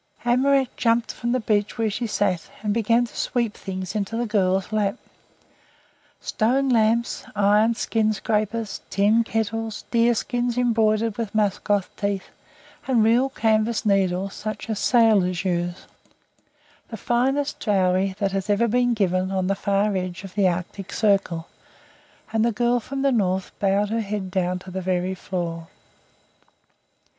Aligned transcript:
Amoraq 0.25 0.75
jumped 0.77 1.11
from 1.13 1.31
the 1.31 1.39
bench 1.39 1.77
where 1.77 1.91
she 1.91 2.07
sat, 2.07 2.49
and 2.63 2.73
began 2.73 3.05
to 3.05 3.15
sweep 3.15 3.53
things 3.53 3.93
into 3.93 4.17
the 4.17 4.25
girl's 4.25 4.71
lap 4.73 4.97
stone 6.19 6.69
lamps, 6.69 7.23
iron 7.35 7.75
skin 7.75 8.11
scrapers, 8.11 8.81
tin 8.89 9.23
kettles, 9.23 9.85
deer 9.91 10.15
skins 10.15 10.57
embroidered 10.57 11.19
with 11.19 11.35
musk 11.35 11.69
ox 11.69 11.87
teeth, 11.97 12.29
and 12.87 13.03
real 13.03 13.29
canvas 13.29 13.85
needles 13.85 14.33
such 14.33 14.71
as 14.71 14.79
sailors 14.79 15.45
use 15.45 15.85
the 16.89 16.97
finest 16.97 17.59
dowry 17.59 18.15
that 18.17 18.31
has 18.31 18.49
ever 18.49 18.67
been 18.67 18.95
given 18.95 19.29
on 19.31 19.45
the 19.45 19.53
far 19.53 19.95
edge 19.95 20.23
of 20.23 20.33
the 20.33 20.47
Arctic 20.47 20.91
Circle, 20.91 21.47
and 22.33 22.43
the 22.43 22.51
girl 22.51 22.79
from 22.79 23.03
the 23.03 23.11
North 23.11 23.51
bowed 23.59 23.91
her 23.91 24.01
head 24.01 24.31
down 24.31 24.57
to 24.57 24.71
the 24.71 24.81
very 24.81 25.13
floor. 25.13 25.67